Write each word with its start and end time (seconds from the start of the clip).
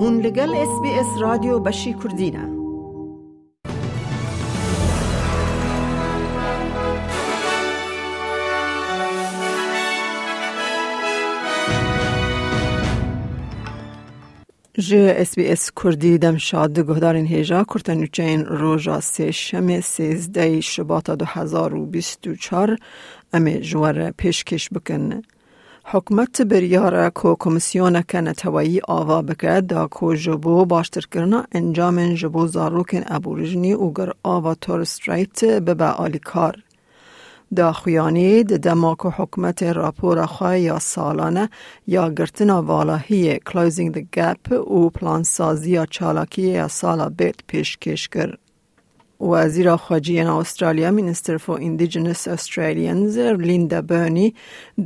هون 0.00 0.20
لگل 0.20 0.54
اس 0.54 0.80
بی 0.82 0.90
اس 0.90 1.06
رادیو 1.20 1.58
بشی 1.58 1.94
کردینه 2.02 2.58
جه 14.78 15.14
اس 15.18 15.34
بی 15.34 15.46
اس 15.48 15.70
کردی 15.82 16.18
دم 16.18 16.36
شاد 16.36 16.78
گهدارین 16.78 17.26
هیجا 17.26 17.64
کرتن 17.64 18.06
چین 18.06 18.44
روژا 18.44 19.00
سه 19.00 19.30
شم 19.30 19.80
سیزده 19.80 20.60
شباط 20.60 21.10
دو 21.10 21.24
هزار 21.24 21.74
و 21.74 21.86
بیست 21.86 22.26
و 22.26 22.34
چار 22.34 22.78
امی 23.32 23.60
جوار 23.60 24.10
پیشکش 24.10 24.68
بکن. 24.68 25.22
حکمت 25.90 26.42
بریاره 26.42 27.10
کو 27.10 27.36
کمیسیون 27.40 28.02
که 28.02 28.20
نتوایی 28.20 28.80
آوا 28.88 29.22
بکرد 29.22 29.66
دا 29.66 29.86
کو 29.86 30.14
جبو 30.14 30.64
باشتر 30.64 31.00
کرنا 31.12 31.44
انجام 31.52 32.14
جبو 32.14 32.46
زاروکن 32.46 33.02
ابوریجنی 33.06 33.74
و 33.74 33.90
گر 33.92 34.12
آوا 34.22 34.54
تورستریت 34.54 35.44
ببه 35.44 35.84
آلی 35.84 36.18
کار. 36.18 36.62
دا 37.56 37.72
خویانی 37.72 38.44
د 38.44 38.52
دماک 38.52 39.06
حکمت 39.06 39.62
راپور 39.62 40.26
خواه 40.26 40.58
یا 40.58 40.78
سالانه 40.78 41.48
یا 41.86 42.10
گرتنا 42.10 42.62
والاهی 42.62 43.38
Closing 43.38 43.92
the 43.96 44.02
Gap 44.16 44.52
و 44.52 44.90
پلانسازی 44.90 45.70
یا 45.70 45.86
چالاکی 45.86 46.42
یا 46.42 46.68
سالا 46.68 47.08
بیت 47.08 47.36
پیش 47.46 47.78
کش 47.78 48.08
کرد. 48.08 48.47
وزیر 49.20 49.76
خارجیه 49.76 50.30
استرالیا 50.30 50.90
مینستر 50.90 51.36
فور 51.36 51.60
اندیجنس 51.60 52.28
استرالیانز 52.28 53.18
لیندا 53.18 53.82
برنی 53.82 54.34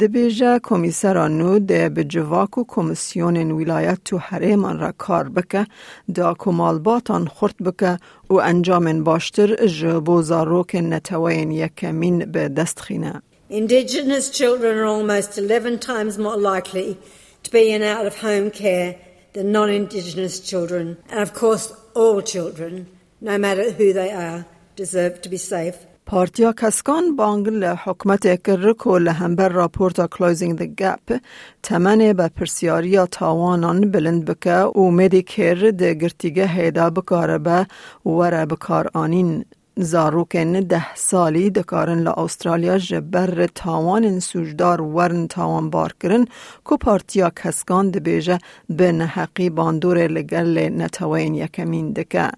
دبیجه 0.01 0.59
کمیسر 0.59 1.29
نو 1.29 1.59
ده 1.59 1.89
بجواک 1.89 2.59
و 2.59 2.65
کمیسیون 2.69 3.51
ولایت 3.51 3.99
تو 4.05 4.19
حریمان 4.19 4.79
را 4.79 4.93
کار 4.99 5.29
بکه 5.29 5.67
دا 6.15 6.35
کمالباتان 6.39 7.27
خورد 7.27 7.57
بکه 7.57 7.99
و 8.31 8.35
انجام 8.35 9.05
باشتر 9.05 9.67
جبو 9.67 10.23
زاروک 10.23 10.75
نتوین 10.75 11.51
یکمین 11.51 12.19
به 12.33 12.49
دست 12.49 12.81
خینه. 12.81 13.23
Indigenous 13.51 14.31
children 14.31 14.79
are 14.79 14.87
almost 14.87 15.37
11 15.37 15.79
times 15.79 16.17
more 16.17 16.39
likely 16.39 16.97
to 17.43 17.51
be 17.51 17.71
in 17.71 17.83
out 17.83 18.07
of 18.07 18.15
home 18.23 18.51
care 18.51 18.97
than 19.35 19.53
non-Indigenous 19.53 20.41
children 20.41 20.97
and 21.11 21.21
of 21.21 21.35
course 21.35 21.75
all 21.95 22.23
no 23.23 23.39
matter 23.39 23.71
who 23.71 23.93
they 23.93 24.11
are, 24.11 24.45
deserve 24.77 25.23
to 25.23 25.29
be 25.29 25.37
safe. 25.37 25.79
پارتیا 26.07 26.53
کسکان 26.53 27.17
بانگل 27.17 27.65
حکمت 27.85 28.27
کرکو 28.45 28.99
لهمبر 28.99 29.49
راپورتا 29.49 30.07
کلوزینگ 30.07 30.59
the 30.59 30.67
گپ 30.81 31.21
تمنه 31.63 32.15
به 32.15 32.29
پرسیاری 32.29 33.07
تاوانان 33.07 33.91
بلند 33.91 34.25
بکه 34.25 34.57
و 34.57 34.91
مدیکر 34.91 35.71
ده 35.71 35.95
گرتیگه 35.95 36.47
هیدا 36.47 36.91
بکاره 36.91 37.39
به 37.39 37.67
وره 38.07 38.47
بکار 38.47 38.91
آنین. 38.95 39.45
زاروکن 39.77 40.61
ده 40.61 40.95
سالی 40.95 41.51
دکارن 41.51 41.99
لا 41.99 42.13
استرالیا 42.13 42.79
جبر 42.79 43.47
تاوان 43.55 44.21
سوجدار 44.21 44.81
ورن 44.81 45.27
تاوان 45.27 45.71
بار 45.71 45.93
کرن 46.01 46.25
کو 46.65 46.77
پارتیا 46.77 47.31
کسکان 47.31 47.91
ده 47.91 48.01
بیجه 48.01 48.39
به 48.69 48.93
نحقی 48.93 49.51
باندور 49.51 49.99
لگل 49.99 50.59
نتوین 50.59 51.35
یکمین 51.35 51.93
دکه. 51.93 52.31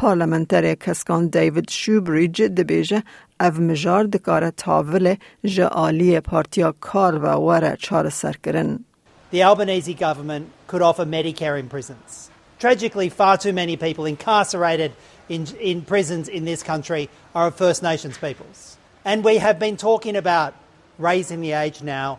پارلمنتر 0.00 0.74
کسکان 0.74 1.26
دیوید 1.26 1.70
شوبریج 1.70 2.42
دبیجه 2.42 3.02
او 3.40 3.50
مجار 3.50 4.04
دکاره 4.04 4.50
تاول 4.50 5.16
جعالی 5.44 6.20
پارتیا 6.20 6.74
کار 6.80 7.14
و 7.14 7.26
وره 7.26 7.76
چار 7.80 8.10
سرکرن. 8.10 8.84
The 9.32 9.42
Albanese 9.42 9.94
government 9.94 10.50
could 10.66 10.82
offer 10.82 11.04
Medicare 11.04 11.58
in 11.58 11.68
prisons. 11.68 12.30
Tragically, 12.58 13.08
far 13.08 13.36
too 13.36 13.52
many 13.52 13.76
people 13.76 14.04
incarcerated 14.06 14.92
in, 15.28 15.46
in 15.60 15.82
prisons 15.82 16.28
in 16.28 16.44
this 16.44 16.62
country 16.62 17.10
are 17.34 17.48
of 17.48 17.54
First 17.54 17.82
Nations 17.82 18.16
peoples. 18.18 18.76
And 19.04 19.24
we 19.24 19.38
have 19.38 19.58
been 19.58 19.76
talking 19.76 20.16
about 20.16 20.54
raising 20.98 21.40
the 21.40 21.52
age 21.52 21.82
now 21.82 22.18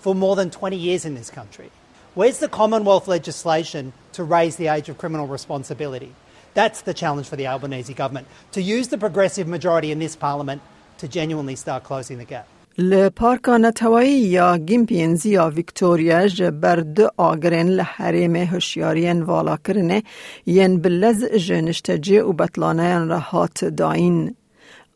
for 0.00 0.14
more 0.14 0.34
than 0.34 0.50
20 0.50 0.76
years 0.76 1.04
in 1.04 1.14
this 1.14 1.30
country. 1.30 1.70
Where's 2.14 2.38
the 2.38 2.48
Commonwealth 2.48 3.06
legislation 3.06 3.92
to 4.12 4.24
raise 4.24 4.56
the 4.56 4.68
age 4.68 4.88
of 4.88 4.98
criminal 4.98 5.26
responsibility? 5.26 6.12
That's 6.54 6.80
the 6.88 6.94
challenge 6.94 7.28
for 7.28 7.36
the 7.36 7.46
Albanese 7.46 7.94
government 8.02 8.26
to 8.52 8.60
use 8.76 8.88
the 8.88 8.98
progressive 8.98 9.46
majority 9.56 9.90
in 9.94 9.98
this 9.98 10.16
parliament 10.16 10.60
to 11.00 11.06
genuinely 11.08 11.56
start 11.56 11.84
closing 11.84 12.18
the 12.18 12.24
gap. 12.34 12.46
لپارکا 12.78 13.56
نتوایی 13.56 14.18
یا 14.18 14.58
گیمپینزی 14.58 15.30
یا 15.30 15.50
ویکتوریا 15.50 16.26
جبر 16.26 16.76
دو 16.76 17.08
آگرین 17.16 17.68
لحریم 17.68 18.36
هشیارین 18.36 19.22
والا 19.22 19.56
کرنه 19.56 20.02
ین 20.46 20.80
بلز 20.80 21.24
جنشتجی 21.24 22.18
و 22.18 22.32
بطلانه 22.32 22.98
رهات 22.98 23.64
داین. 23.64 24.34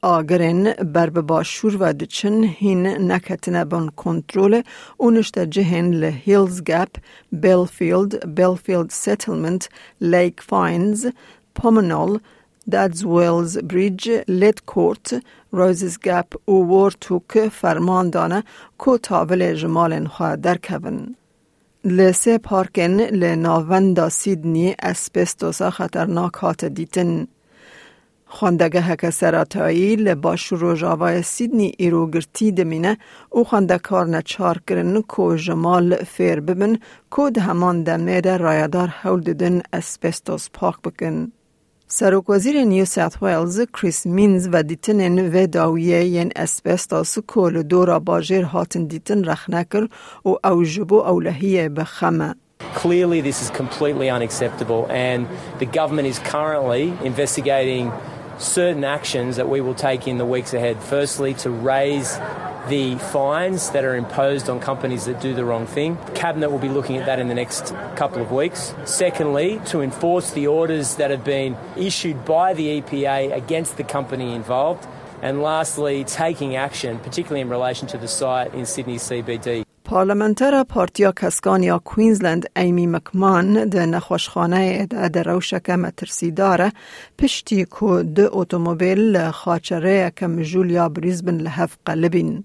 آگرین 0.03 0.72
بر 0.72 1.10
باشور 1.10 1.76
و 1.81 1.93
دچن 1.93 2.44
هین 2.44 2.87
نکتنه 3.12 3.65
بان 3.65 3.88
کنترول 3.97 4.62
و 5.00 5.10
نشتجی 5.10 5.62
هین 5.62 5.94
لهیلز 5.94 6.62
گپ، 6.62 6.97
بیلفیلد، 7.32 8.34
بیلفیلد 8.34 8.91
سیتلمنت، 8.91 9.69
لیک 10.00 10.41
فاینز، 10.41 11.06
Pomonol, 11.55 12.19
Dadswells 12.71 13.53
Bridge، 13.71 14.23
لید 14.27 14.61
کورت، 14.66 15.23
روزز 15.51 15.97
گپ 16.05 16.49
و 16.49 16.51
وورتوک 16.51 17.47
فرمان 17.49 18.09
دانه 18.09 18.43
کو 18.77 18.97
تابل 18.97 19.53
جمال 19.53 20.07
خواه 20.07 20.35
در 20.35 20.57
کبن. 20.57 21.16
لسه 21.85 22.38
پارکن 22.38 22.97
لناوندا 23.01 24.09
سیدنی 24.09 24.75
اسپستوسا 24.79 25.69
خطرناک 25.69 26.33
هات 26.33 26.66
دیتن. 26.66 27.27
خواندگه 28.25 28.81
هک 28.81 29.09
سراتایی 29.09 29.95
لباش 29.95 30.47
روژاوای 30.47 31.22
سیدنی 31.22 31.73
ایرو 31.77 32.09
گرتی 32.11 32.51
دمینه 32.51 32.97
او 33.29 33.43
خواندکار 33.43 34.05
نچار 34.05 34.61
کرن 34.67 35.01
کو 35.01 35.35
جمال 35.35 35.95
فیر 35.95 36.39
ببن 36.39 36.77
کو 37.09 37.29
ده 37.29 37.41
همان 37.41 37.83
دمه 37.83 38.22
ده 38.22 38.37
رایدار 38.37 38.87
حول 38.87 39.22
ددن 39.22 39.61
اسپستوس 39.73 40.49
پاک 40.53 40.81
بکن. 40.81 41.31
سروک 41.97 42.29
وزیر 42.29 42.63
نیو 42.63 42.85
ساوت 42.85 43.23
ویلز 43.23 43.61
کریس 43.73 44.06
مینز 44.06 44.50
و 44.53 44.63
دیتن 44.63 45.19
و 45.19 45.47
داویه 45.47 46.03
ین 46.03 46.31
اسپستاس 46.35 47.17
کول 47.28 47.63
دورا 47.63 48.00
باجر 48.00 48.41
هاتن 48.44 48.85
دیتن 48.85 49.23
رخنکر 49.23 49.88
و 50.25 50.29
او 50.44 50.63
جبو 50.63 50.95
اولهیه 50.95 51.69
بخمه. 51.69 52.35
Clearly, 52.75 53.22
this 53.22 53.41
is 53.41 53.50
completely 53.50 54.09
unacceptable, 54.09 54.88
and 54.89 55.28
the 55.59 55.66
government 55.66 56.07
is 56.07 56.19
currently 56.19 56.84
investigating 57.03 57.91
certain 58.38 58.84
actions 58.84 59.35
that 59.38 59.50
we 59.50 59.62
will 59.62 59.75
take 59.75 60.07
in 60.07 60.18
the 60.18 60.25
weeks 60.25 60.53
ahead. 60.53 60.81
Firstly, 60.81 61.34
to 61.35 61.50
raise 61.50 62.18
the 62.68 62.96
fines 62.96 63.69
that 63.72 63.84
are 63.84 63.96
imposed 63.96 64.50
on 64.50 64.59
companies 64.59 65.06
that 65.06 65.22
do 65.22 65.34
the 65.34 65.46
wrong 65.46 65.68
thing. 65.68 65.97
Cabinet 66.16 66.50
will 66.50 66.59
be 66.59 66.69
looking 66.69 66.97
at 66.97 67.06
that 67.06 67.19
in 67.19 67.28
the 67.28 67.35
next 67.35 67.75
couple 67.96 68.22
of 68.22 68.31
weeks. 68.31 68.73
Secondly, 68.85 69.62
to 69.66 69.81
enforce 69.81 70.31
the 70.31 70.47
orders 70.47 70.96
that 70.96 71.12
have 71.12 71.23
been 71.23 71.56
issued 71.75 72.25
by 72.25 72.53
the 72.53 72.81
EPA 72.81 73.35
against 73.35 73.78
the 73.78 73.84
company 73.84 74.34
involved. 74.34 74.88
And 75.22 75.41
lastly, 75.41 76.03
taking 76.03 76.56
action, 76.56 77.00
particularly 77.00 77.41
in 77.41 77.50
relation 77.50 77.88
to 77.90 77.97
the 77.97 78.07
site 78.07 78.53
in 78.53 78.66
Sydney 78.66 78.97
CBD. 78.97 79.65
پارلمنتر 79.85 80.63
پارتیا 80.63 81.12
کسکان 81.12 81.63
یا 81.63 81.79
کوینزلند 81.79 82.50
ایمی 82.56 82.88
مکمان 82.88 83.66
ده 83.66 83.85
نخوشخانه 83.85 84.85
ده 84.85 85.09
ده 85.09 85.23
روشک 85.23 85.69
مترسی 85.69 86.31
داره 86.31 86.72
پشتی 87.18 87.66
که 87.66 88.03
ده 88.16 88.29
اتومبیل 88.31 89.31
خاچره 89.31 90.09
کم 90.18 90.41
جولیا 90.41 90.90
بریزبن 90.90 91.38
لحف 91.38 91.78
قلبین. 91.85 92.44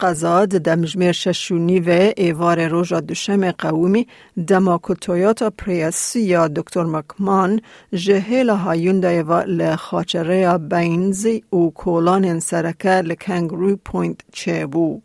قضا 0.00 0.46
ده 0.46 0.74
مجمیر 0.74 1.12
ششونی 1.12 1.80
و 1.80 2.12
ایوار 2.16 2.68
روژا 2.68 3.00
دوشم 3.00 3.50
قومی 3.50 4.06
دماکو 4.46 4.94
تویوتا 4.94 5.50
پریس 5.50 6.16
یا 6.16 6.48
دکتر 6.48 6.84
مکمان 6.84 7.60
جهیل 7.94 8.50
هایون 8.50 9.04
و 9.04 9.32
لخاچره 9.46 10.58
بینز 10.58 11.26
و 11.52 11.70
کولان 11.70 12.40
سرکه 12.40 12.90
لکنگرو 12.90 13.76
پوینت 13.76 14.20
چه 14.32 14.66
بو. 14.66 15.00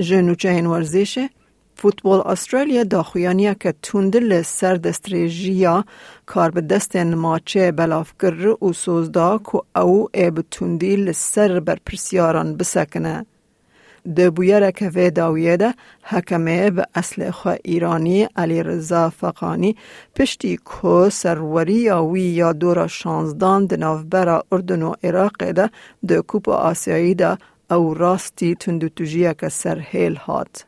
جنوچه 0.00 0.48
این 0.48 0.66
ورزشه 0.66 1.30
فوتبال 1.76 2.20
استرالیا 2.26 2.84
داخویانی 2.84 3.54
که 3.54 3.74
توندل 3.82 4.42
سر 4.42 4.74
دستریجیا 4.74 5.84
کار 6.26 6.50
به 6.50 6.60
دست 6.60 6.96
ماچه 6.96 7.72
بلاف 7.72 8.12
گر 8.22 8.46
و 8.64 8.72
سوزدا 8.72 9.38
که 9.38 9.80
او 9.80 10.08
ایب 10.14 10.40
توندی 10.50 11.12
سر 11.12 11.60
بر 11.60 11.78
پرسیاران 11.86 12.56
بسکنه. 12.56 13.26
ده 14.14 14.30
بویر 14.30 14.70
که 14.70 14.88
وی 14.88 15.10
داویه 15.10 15.56
ده 15.56 15.74
حکمه 16.02 16.70
به 16.70 16.86
اصل 16.94 17.30
خو 17.30 17.54
ایرانی 17.64 18.28
علی 18.36 18.62
رضا 18.62 19.10
فقانی 19.10 19.76
پشتی 20.16 20.56
که 20.56 21.08
سروری 21.08 21.74
یا 21.74 22.04
وی 22.04 22.20
یا 22.20 22.52
دورا 22.52 22.86
شانزدان 22.86 23.68
نوبرا 23.78 24.44
اردن 24.52 24.82
و 24.82 24.94
عراق 25.02 25.50
ده 25.52 25.70
ده 26.06 26.22
کوپ 26.22 26.48
آسیایی 26.48 27.14
ده 27.14 27.38
او 27.70 27.94
راستی 27.94 28.54
تندوتوژیه 28.54 29.34
که 29.40 29.48
سر 29.48 29.78
هیل 29.78 30.16
هات. 30.16 30.64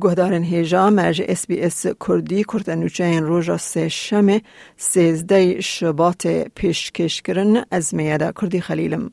گهدارن 0.00 0.42
هیجا 0.42 0.90
مج 0.90 1.22
اس 1.28 1.46
بی 1.46 1.60
اس 1.60 1.86
کردی 1.86 2.44
کرتنوچه 2.44 3.04
این 3.04 3.24
روژا 3.24 3.56
سه 3.56 3.88
شمه 3.88 4.42
سیزده 4.76 5.60
شبات 5.60 6.26
پیشکش 6.26 7.22
کرن 7.22 7.64
از 7.70 7.94
میاده 7.94 8.32
کردی 8.40 8.60
خلیلم. 8.60 9.10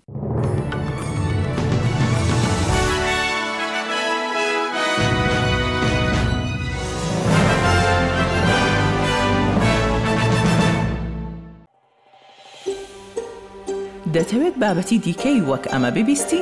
دەتەوێت 14.16 14.56
بابەتی 14.64 14.98
دیکەی 15.06 15.40
وەک 15.50 15.64
ئەمە 15.72 15.90
ببیستی؟ 15.98 16.42